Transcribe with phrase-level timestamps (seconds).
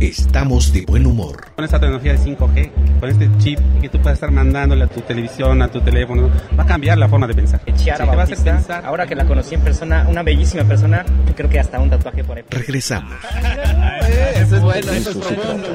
[0.00, 1.46] estamos de buen humor.
[1.54, 5.00] Con esta tecnología de 5G, con este chip que tú puedes estar mandándole a tu
[5.02, 7.60] televisión, a tu teléfono, va a cambiar la forma de pensar.
[7.76, 8.84] Chiara Sí, te va a Bautista, hacer pensar.
[8.86, 11.04] ahora que la conocí en persona, una bellísima persona,
[11.36, 12.44] creo que hasta un tatuaje por ahí.
[12.50, 13.12] Regresamos.
[14.36, 15.68] Eso es bueno, eso es profundo.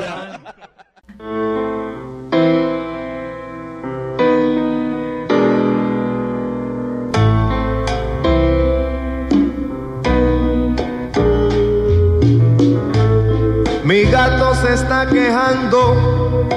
[14.16, 16.48] Gato se está quejando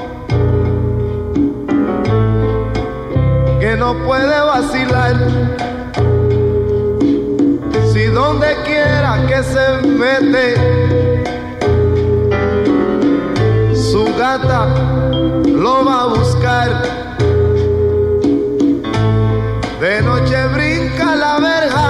[3.59, 5.17] que no puede vacilar.
[7.93, 9.67] Si donde quiera que se
[10.03, 10.47] mete,
[13.75, 14.69] su gata
[15.65, 16.71] lo va a buscar.
[19.81, 21.89] De noche brinca la verja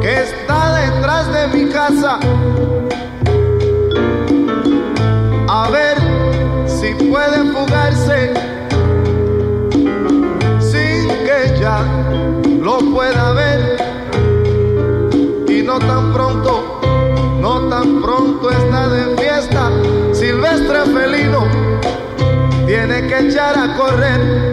[0.00, 2.18] que está detrás de mi casa.
[23.76, 24.52] Correr.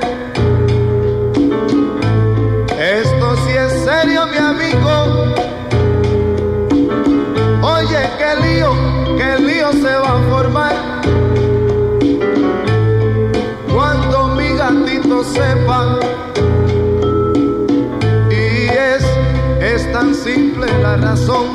[2.78, 5.34] Esto sí es serio, mi amigo.
[7.62, 8.72] Oye, qué lío,
[9.18, 10.76] qué lío se va a formar.
[13.74, 16.00] Cuando mi gatito sepa.
[18.30, 19.04] Y es,
[19.62, 21.53] es tan simple la razón.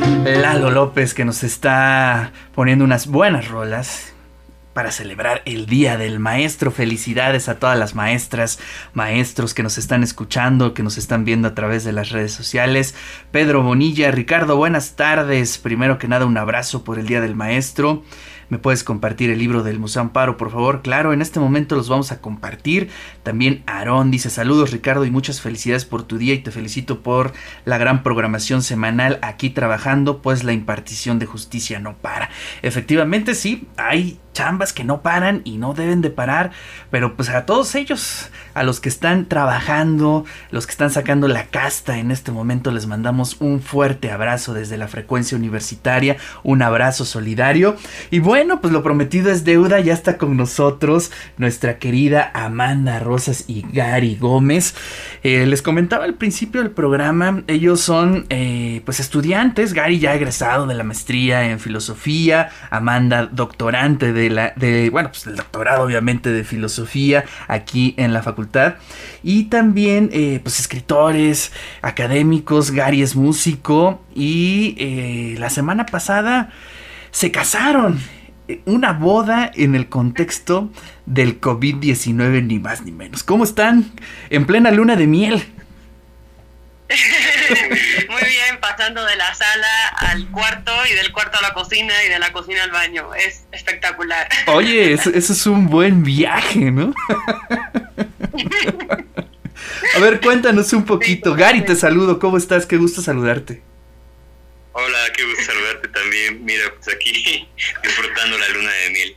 [0.00, 4.12] Lalo López, que nos está poniendo unas buenas rolas
[4.72, 6.70] para celebrar el Día del Maestro.
[6.70, 8.60] Felicidades a todas las maestras,
[8.94, 12.94] maestros que nos están escuchando, que nos están viendo a través de las redes sociales.
[13.32, 15.58] Pedro Bonilla, Ricardo, buenas tardes.
[15.58, 18.04] Primero que nada, un abrazo por el Día del Maestro.
[18.48, 20.80] ¿Me puedes compartir el libro del Museo Amparo, por favor?
[20.82, 22.88] Claro, en este momento los vamos a compartir.
[23.22, 27.32] También Aarón dice saludos Ricardo y muchas felicidades por tu día y te felicito por
[27.64, 32.30] la gran programación semanal aquí trabajando, pues la impartición de justicia no para.
[32.62, 36.52] Efectivamente sí, hay chambas que no paran y no deben de parar,
[36.92, 41.46] pero pues a todos ellos, a los que están trabajando, los que están sacando la
[41.46, 47.04] casta en este momento, les mandamos un fuerte abrazo desde la frecuencia universitaria, un abrazo
[47.04, 47.76] solidario.
[48.12, 53.42] Y bueno, pues lo prometido es deuda, ya está con nosotros nuestra querida Amanda Rosas
[53.48, 54.76] y Gary Gómez.
[55.24, 60.68] Eh, les comentaba al principio del programa, ellos son eh, pues estudiantes, Gary ya egresado
[60.68, 66.30] de la maestría en filosofía, Amanda doctorante de la, de, bueno, pues del doctorado obviamente
[66.30, 68.74] de filosofía aquí en la facultad.
[69.22, 71.52] Y también, eh, pues escritores,
[71.82, 76.50] académicos, Gary es músico y eh, la semana pasada
[77.10, 77.98] se casaron.
[78.64, 80.70] Una boda en el contexto
[81.04, 83.22] del COVID-19, ni más ni menos.
[83.22, 83.90] ¿Cómo están?
[84.30, 85.42] En plena luna de miel.
[88.08, 92.08] Muy bien, pasando de la sala al cuarto y del cuarto a la cocina y
[92.08, 93.14] de la cocina al baño.
[93.14, 94.28] Es espectacular.
[94.46, 96.94] Oye, eso, eso es un buen viaje, ¿no?
[99.96, 101.34] A ver, cuéntanos un poquito.
[101.34, 102.18] Gary, te saludo.
[102.18, 102.66] ¿Cómo estás?
[102.66, 103.62] Qué gusto saludarte.
[104.72, 106.44] Hola, qué gusto saludarte también.
[106.44, 107.48] Mira, pues aquí
[107.82, 109.16] disfrutando la luna de miel.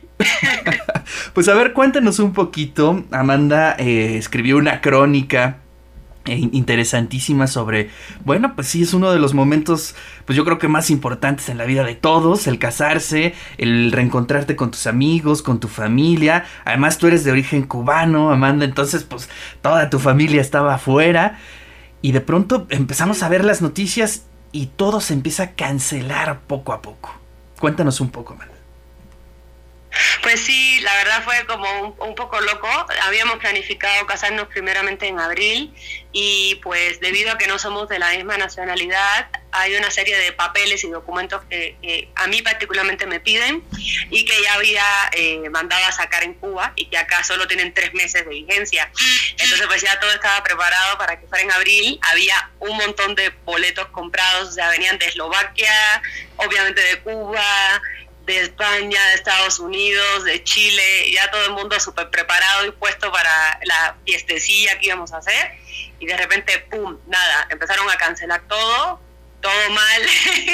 [1.32, 3.04] Pues a ver, cuéntanos un poquito.
[3.12, 5.58] Amanda eh, escribió una crónica
[6.24, 7.90] interesantísima sobre,
[8.24, 11.58] bueno, pues sí, es uno de los momentos, pues yo creo que más importantes en
[11.58, 16.98] la vida de todos, el casarse, el reencontrarte con tus amigos, con tu familia, además
[16.98, 19.28] tú eres de origen cubano, Amanda, entonces pues
[19.60, 21.38] toda tu familia estaba afuera
[22.02, 26.72] y de pronto empezamos a ver las noticias y todo se empieza a cancelar poco
[26.72, 27.14] a poco.
[27.58, 28.51] Cuéntanos un poco, Amanda.
[30.22, 32.68] Pues sí, la verdad fue como un, poco loco.
[33.02, 35.74] Habíamos planificado casarnos primeramente en abril
[36.12, 40.32] y pues debido a que no somos de la misma nacionalidad, hay una serie de
[40.32, 43.62] papeles y documentos que, a mí particularmente me piden
[44.10, 47.74] y que ya había eh, mandado a sacar en Cuba y que acá solo tienen
[47.74, 48.90] tres meses de vigencia.
[49.32, 51.98] Entonces pues ya todo estaba preparado para que fuera en abril.
[52.10, 56.02] Había un montón de boletos comprados, sea, venían de Eslovaquia,
[56.36, 57.82] obviamente de Cuba,
[58.26, 63.10] de España, de Estados Unidos, de Chile, ya todo el mundo súper preparado y puesto
[63.10, 65.52] para la fiestecilla que íbamos a hacer.
[65.98, 66.98] Y de repente, ¡pum!
[67.06, 69.00] Nada, empezaron a cancelar todo,
[69.40, 70.02] todo mal,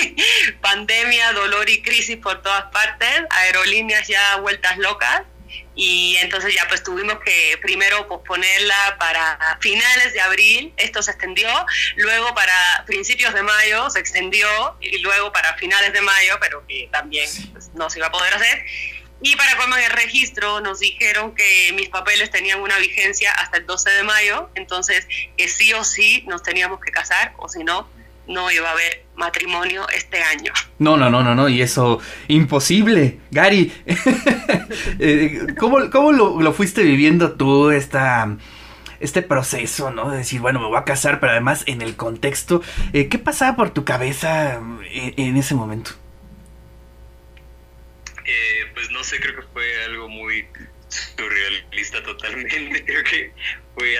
[0.60, 5.22] pandemia, dolor y crisis por todas partes, aerolíneas ya vueltas locas
[5.74, 11.48] y entonces ya pues tuvimos que primero posponerla para finales de abril, esto se extendió,
[11.96, 14.48] luego para principios de mayo se extendió
[14.80, 18.34] y luego para finales de mayo, pero que también pues, no se iba a poder
[18.34, 18.64] hacer.
[19.20, 23.58] Y para como en el registro nos dijeron que mis papeles tenían una vigencia hasta
[23.58, 27.64] el 12 de mayo, entonces que sí o sí nos teníamos que casar o si
[27.64, 27.90] no,
[28.28, 30.52] no iba a haber matrimonio este año.
[30.78, 33.18] No, no, no, no, no, y eso imposible.
[33.30, 33.72] Gary,
[34.98, 38.36] eh, ¿cómo, cómo lo, lo, fuiste viviendo tú esta,
[39.00, 40.10] este proceso, ¿no?
[40.10, 43.56] De decir, bueno, me voy a casar, pero además en el contexto, eh, ¿qué pasaba
[43.56, 44.60] por tu cabeza
[44.90, 45.92] en, en ese momento?
[48.24, 50.46] Eh, pues no sé, creo que fue algo muy
[50.88, 52.84] surrealista totalmente.
[52.86, 53.32] Creo que
[53.74, 53.98] fue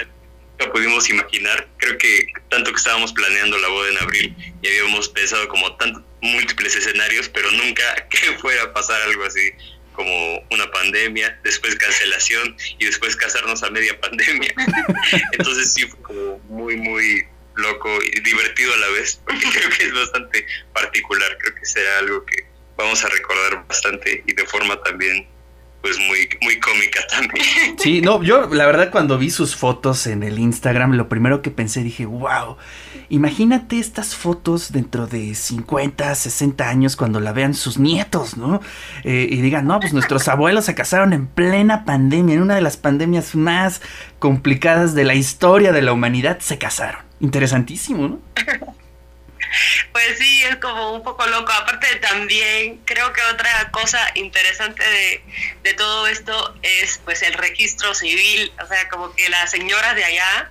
[0.67, 1.69] pudimos imaginar.
[1.79, 6.03] Creo que tanto que estábamos planeando la boda en abril y habíamos pensado como tantos
[6.21, 9.53] múltiples escenarios, pero nunca que fuera a pasar algo así
[9.93, 14.55] como una pandemia, después cancelación y después casarnos a media pandemia.
[15.33, 17.27] Entonces sí fue como muy, muy
[17.57, 21.99] loco y divertido a la vez, porque creo que es bastante particular, creo que será
[21.99, 22.47] algo que
[22.77, 25.27] vamos a recordar bastante y de forma también
[25.83, 27.47] pues muy, muy cómica también.
[27.79, 31.51] Sí, no, yo la verdad cuando vi sus fotos en el Instagram, lo primero que
[31.51, 32.57] pensé dije, wow,
[33.09, 38.61] imagínate estas fotos dentro de 50, 60 años cuando la vean sus nietos, ¿no?
[39.05, 42.63] Eh, y digan, no, pues nuestros abuelos se casaron en plena pandemia, en una de
[42.63, 43.81] las pandemias más
[44.19, 47.03] complicadas de la historia de la humanidad, se casaron.
[47.21, 48.19] Interesantísimo, ¿no?
[49.93, 51.53] Pues sí, es como un poco loco.
[51.53, 55.23] Aparte también creo que otra cosa interesante de,
[55.63, 58.53] de, todo esto es pues el registro civil.
[58.63, 60.51] O sea, como que las señoras de allá,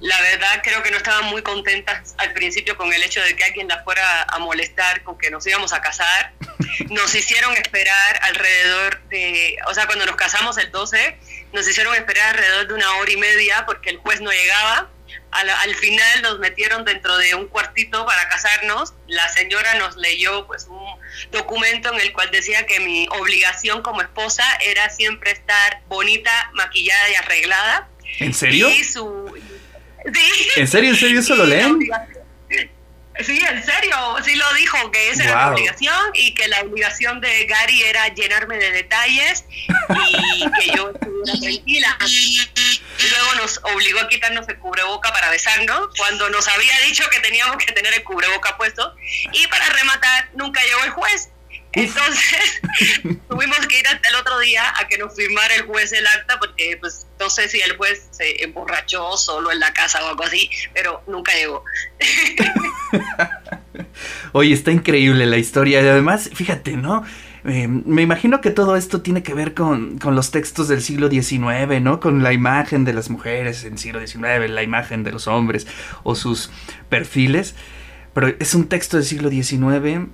[0.00, 3.44] la verdad creo que no estaban muy contentas al principio con el hecho de que
[3.44, 6.32] alguien las fuera a molestar con que nos íbamos a casar.
[6.90, 11.18] Nos hicieron esperar alrededor de, o sea, cuando nos casamos el 12,
[11.52, 14.90] nos hicieron esperar alrededor de una hora y media porque el juez no llegaba
[15.30, 18.94] al, final nos metieron dentro de un cuartito para casarnos.
[19.06, 20.86] La señora nos leyó pues un
[21.30, 27.10] documento en el cual decía que mi obligación como esposa era siempre estar bonita, maquillada
[27.10, 27.88] y arreglada.
[28.18, 28.70] ¿En serio?
[28.70, 29.34] Y su,
[30.56, 30.90] ¿En serio?
[30.90, 31.78] ¿En serio eso lo leen?
[33.24, 37.20] Sí, en serio, sí lo dijo, que esa era la obligación y que la obligación
[37.20, 41.98] de Gary era llenarme de detalles y que yo estuviera tranquila.
[42.06, 47.20] Y luego nos obligó a quitarnos el cubreboca para besarnos, cuando nos había dicho que
[47.20, 48.94] teníamos que tener el cubreboca puesto.
[49.32, 51.30] Y para rematar, nunca llegó el juez.
[51.76, 52.62] Entonces,
[53.28, 56.38] tuvimos que ir hasta el otro día a que nos firmara el juez el acta,
[56.38, 60.24] porque pues no sé si el juez se emborrachó solo en la casa o algo
[60.24, 61.62] así, pero nunca llegó.
[64.32, 65.82] Oye, está increíble la historia.
[65.82, 67.04] Y además, fíjate, ¿no?
[67.44, 71.10] Eh, me imagino que todo esto tiene que ver con, con, los textos del siglo
[71.10, 72.00] XIX, ¿no?
[72.00, 75.66] Con la imagen de las mujeres en siglo XIX, la imagen de los hombres
[76.04, 76.50] o sus
[76.88, 77.54] perfiles.
[78.14, 80.08] Pero es un texto del siglo XIX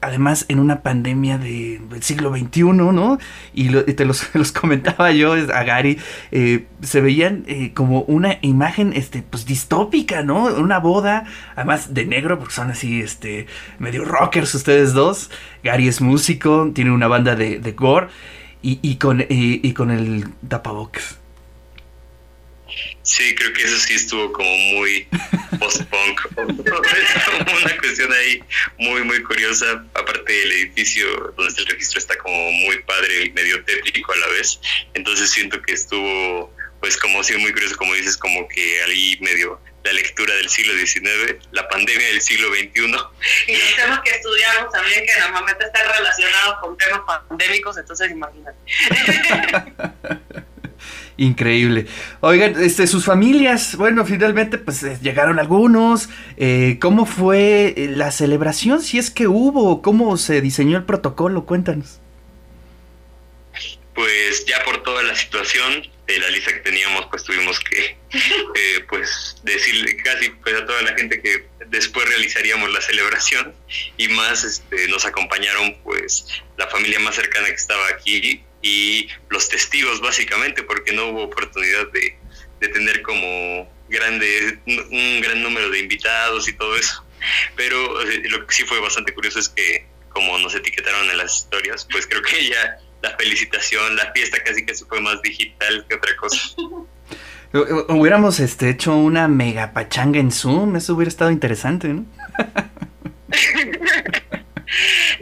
[0.00, 3.18] además en una pandemia de, del siglo XXI, ¿no?
[3.52, 5.98] Y, te los, comentaba yo a Gary,
[6.30, 10.44] eh, se veían eh, como una imagen este, pues, distópica, ¿no?
[10.44, 11.24] Una boda,
[11.56, 13.46] además de negro, porque son así, este,
[13.78, 15.30] medio rockers ustedes dos.
[15.62, 18.08] Gary es músico, tiene una banda de, de gore
[18.62, 21.18] y, y con, y con el tapabocas.
[23.02, 25.06] Sí, creo que eso sí estuvo como muy
[25.58, 26.27] post-punk.
[26.46, 28.42] una cuestión ahí
[28.78, 29.84] muy, muy curiosa.
[29.94, 34.16] Aparte del edificio donde está el registro está como muy padre y medio tétrico a
[34.16, 34.60] la vez.
[34.94, 39.18] Entonces siento que estuvo pues como ha sido muy curioso, como dices, como que ahí
[39.20, 42.94] medio la lectura del siglo XIX, la pandemia del siglo XXI.
[43.46, 48.58] Y los temas que estudiamos también, que normalmente están relacionados con temas pandémicos, entonces imagínate.
[51.18, 51.86] Increíble.
[52.20, 56.08] Oigan, este, sus familias, bueno, finalmente pues eh, llegaron algunos.
[56.36, 58.80] Eh, ¿Cómo fue eh, la celebración?
[58.80, 61.44] Si es que hubo, ¿cómo se diseñó el protocolo?
[61.44, 61.98] Cuéntanos.
[63.94, 68.84] Pues ya por toda la situación de la lista que teníamos, pues tuvimos que eh,
[68.88, 73.54] pues decirle casi pues, a toda la gente que después realizaríamos la celebración
[73.96, 79.48] y más este, nos acompañaron pues la familia más cercana que estaba aquí y los
[79.48, 82.18] testigos básicamente porque no hubo oportunidad de,
[82.60, 87.04] de tener como grande un gran número de invitados y todo eso
[87.56, 91.86] pero lo que sí fue bastante curioso es que como nos etiquetaron en las historias
[91.90, 95.94] pues creo que ya la felicitación, la fiesta casi que se fue más digital que
[95.94, 96.38] otra cosa.
[97.88, 102.04] Hubiéramos este, hecho una mega pachanga en Zoom, eso hubiera estado interesante, ¿no?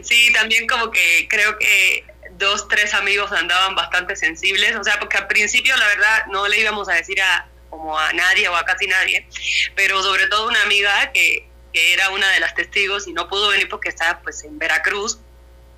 [0.01, 2.03] sí, también como que creo que
[2.37, 6.59] dos, tres amigos andaban bastante sensibles, o sea, porque al principio la verdad no le
[6.59, 9.27] íbamos a decir a como a nadie o a casi nadie,
[9.75, 13.49] pero sobre todo una amiga que, que era una de las testigos y no pudo
[13.49, 15.19] venir porque estaba pues en Veracruz,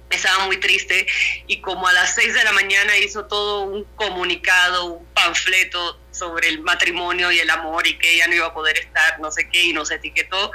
[0.09, 1.07] estaba muy triste
[1.47, 6.49] y como a las 6 de la mañana hizo todo un comunicado, un panfleto sobre
[6.49, 9.49] el matrimonio y el amor y que ella no iba a poder estar, no sé
[9.49, 10.51] qué, y nos etiquetó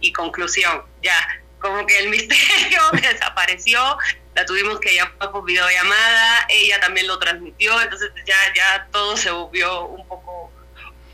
[0.00, 3.80] y conclusión, ya, como que el misterio desapareció,
[4.34, 9.30] la tuvimos que llamar por videollamada, ella también lo transmitió, entonces ya, ya todo se
[9.30, 10.52] volvió un poco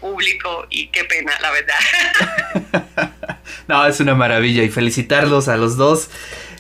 [0.00, 3.14] público y qué pena, la verdad.
[3.68, 6.10] no, es una maravilla y felicitarlos a los dos.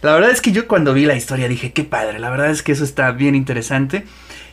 [0.00, 2.62] La verdad es que yo cuando vi la historia dije, qué padre, la verdad es
[2.62, 4.04] que eso está bien interesante.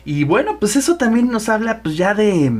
[0.04, 2.50] Y bueno, pues eso también nos habla pues ya de,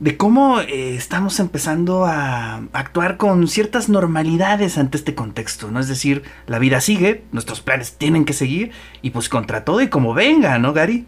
[0.00, 5.80] de cómo eh, estamos empezando a actuar con ciertas normalidades ante este contexto, ¿no?
[5.80, 8.72] Es decir, la vida sigue, nuestros planes tienen que seguir
[9.02, 11.06] y pues contra todo y como venga, ¿no, Gary?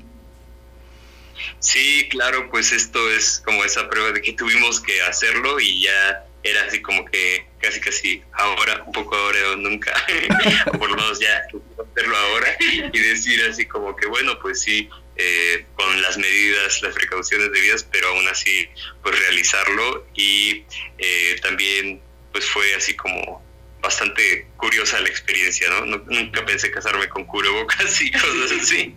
[1.59, 6.25] Sí, claro, pues esto es como esa prueba de que tuvimos que hacerlo y ya
[6.47, 9.93] era así como que casi casi ahora, un poco ahora o nunca,
[10.67, 11.43] o por lo menos ya
[11.91, 12.57] hacerlo ahora
[12.93, 17.85] y decir así como que bueno, pues sí, eh, con las medidas, las precauciones debidas,
[17.85, 18.69] pero aún así
[19.03, 20.65] pues realizarlo y
[20.99, 22.00] eh, también
[22.33, 23.43] pues fue así como
[23.81, 25.99] bastante curiosa la experiencia, ¿no?
[26.07, 28.95] Nunca pensé casarme con cubrebocas y cosas así,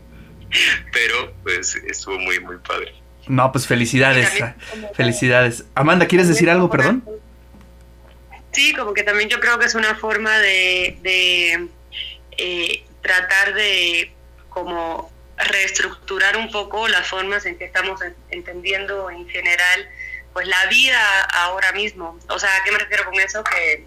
[0.91, 2.93] pero pues estuvo muy, muy padre.
[3.27, 4.31] No, pues felicidades,
[4.95, 5.65] felicidades.
[5.75, 7.03] Amanda, ¿quieres decir algo, perdón?
[8.51, 11.67] Sí, como que también yo creo que es una forma de, de
[12.37, 14.11] eh, tratar de
[14.49, 19.89] como reestructurar un poco las formas en que estamos entendiendo en general
[20.33, 22.19] pues la vida ahora mismo.
[22.27, 23.43] O sea, ¿a qué me refiero con eso?
[23.43, 23.85] Que,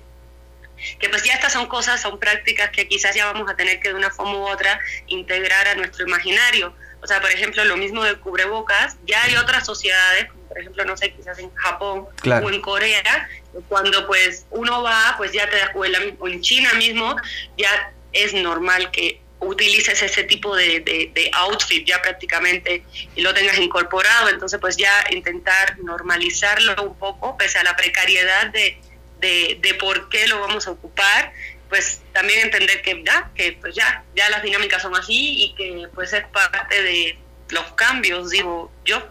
[0.98, 3.90] que pues ya estas son cosas, son prácticas que quizás ya vamos a tener que
[3.90, 6.74] de una forma u otra integrar a nuestro imaginario.
[7.00, 10.96] O sea, por ejemplo, lo mismo de cubrebocas, ya hay otras sociedades, por ejemplo, no
[10.98, 13.28] sé, quizás en Japón o en Corea,
[13.68, 17.16] cuando pues uno va, pues ya te das cuenta, o en China mismo,
[17.56, 22.84] ya es normal que utilices ese tipo de, de, outfit ya prácticamente
[23.16, 28.48] y lo tengas incorporado, entonces pues ya intentar normalizarlo un poco, pese a la precariedad
[28.48, 28.78] de,
[29.18, 31.32] de, por qué lo vamos a ocupar,
[31.70, 35.88] pues también entender que ya, que pues ya, ya las dinámicas son así y que
[35.94, 37.18] pues es parte de
[37.48, 39.02] los cambios, digo yo.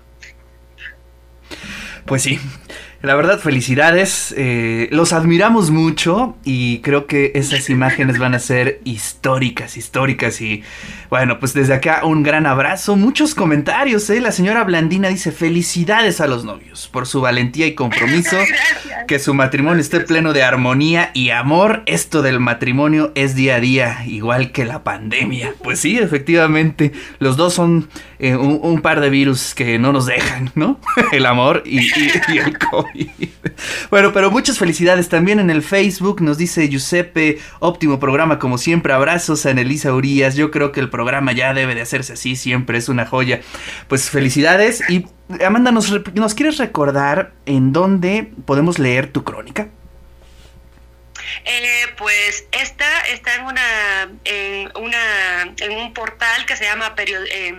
[2.06, 2.40] Pues sí,
[3.04, 4.34] la verdad, felicidades.
[4.38, 10.40] Eh, los admiramos mucho y creo que esas imágenes van a ser históricas, históricas.
[10.40, 10.64] Y
[11.10, 12.96] bueno, pues desde acá un gran abrazo.
[12.96, 14.22] Muchos comentarios, ¿eh?
[14.22, 18.38] La señora Blandina dice felicidades a los novios por su valentía y compromiso.
[19.08, 21.84] Que su matrimonio esté pleno de armonía y amor.
[21.86, 25.56] Esto del matrimonio es día a día, igual que la pandemia.
[25.62, 27.90] Pues sí, efectivamente, los dos son
[28.20, 30.80] eh, un, par de virus que no nos dejan, ¿no?
[31.12, 31.80] el amor y,
[32.32, 32.91] y el COVID.
[33.90, 36.22] Bueno, pero muchas felicidades también en el Facebook.
[36.22, 38.94] Nos dice Giuseppe, óptimo programa como siempre.
[38.94, 40.36] Abrazos a Anelisa Urias.
[40.36, 42.78] Yo creo que el programa ya debe de hacerse así siempre.
[42.78, 43.42] Es una joya.
[43.88, 44.84] Pues felicidades.
[44.90, 45.06] Y
[45.46, 49.70] Amanda, ¿nos, nos quieres recordar en dónde podemos leer tu crónica?
[51.46, 57.54] Eh, pues esta está en una, en una en un portal que se llama eh,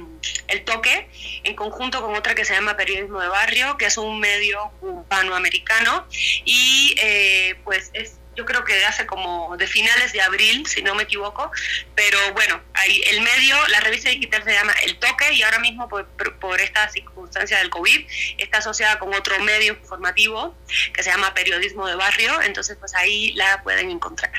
[0.49, 1.09] El Toque,
[1.45, 5.35] en conjunto con otra que se llama Periodismo de Barrio, que es un medio urbano
[5.35, 6.07] americano,
[6.45, 10.95] y eh, pues es yo creo que hace como de finales de abril, si no
[10.95, 11.51] me equivoco,
[11.95, 15.89] pero bueno, ahí el medio, la revista digital se llama El Toque y ahora mismo
[15.89, 16.07] por,
[16.39, 18.07] por esta circunstancia del COVID
[18.39, 20.57] está asociada con otro medio informativo
[20.93, 24.33] que se llama Periodismo de Barrio, entonces pues ahí la pueden encontrar.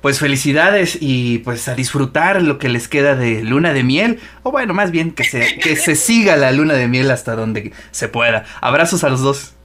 [0.00, 4.52] Pues felicidades y pues a disfrutar lo que les queda de luna de miel, o
[4.52, 8.08] bueno, más bien que se, que se siga la luna de miel hasta donde se
[8.08, 8.44] pueda.
[8.60, 9.57] Abrazos a los dos.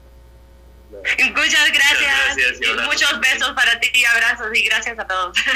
[1.36, 2.60] Muchas gracias.
[2.62, 5.38] y muchos besos para ti y abrazos y gracias a todos.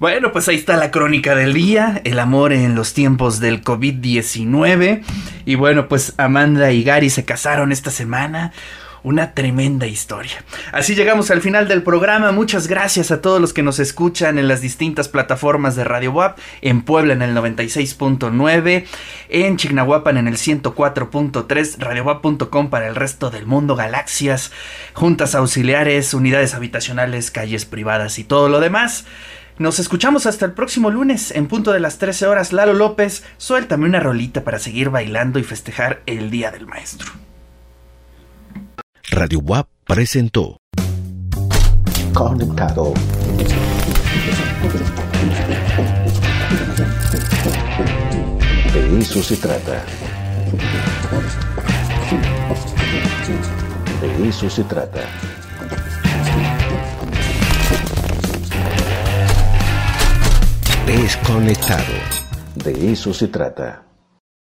[0.00, 5.04] Bueno, pues ahí está la crónica del día, el amor en los tiempos del COVID-19.
[5.44, 8.54] Y bueno, pues Amanda y Gary se casaron esta semana
[9.02, 10.44] una tremenda historia.
[10.72, 12.32] Así llegamos al final del programa.
[12.32, 16.38] Muchas gracias a todos los que nos escuchan en las distintas plataformas de Radio WAP,
[16.62, 18.84] en Puebla en el 96.9,
[19.28, 24.52] en Chignahuapan en el 104.3, radiowap.com para el resto del mundo, galaxias,
[24.94, 29.06] juntas auxiliares, unidades habitacionales, calles privadas y todo lo demás.
[29.60, 32.54] Nos escuchamos hasta el próximo lunes en punto de las 13 horas.
[32.54, 37.29] Lalo López, suéltame una rolita para seguir bailando y festejar el Día del Maestro.
[39.12, 40.58] Radio WAP presentó
[42.14, 42.94] Conectado.
[48.72, 49.84] De eso se trata.
[54.00, 55.00] De eso se trata.
[60.86, 61.82] Desconectado.
[62.54, 63.89] De eso se trata.